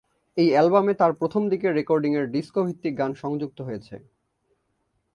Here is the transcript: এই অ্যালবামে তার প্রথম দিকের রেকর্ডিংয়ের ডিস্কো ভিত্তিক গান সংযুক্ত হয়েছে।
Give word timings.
এই 0.37 0.47
অ্যালবামে 0.51 0.93
তার 0.93 1.11
প্রথম 1.13 1.41
দিকের 1.51 1.71
রেকর্ডিংয়ের 1.73 2.25
ডিস্কো 2.33 2.59
ভিত্তিক 2.67 2.93
গান 2.97 3.11
সংযুক্ত 3.13 3.59
হয়েছে। 3.67 3.95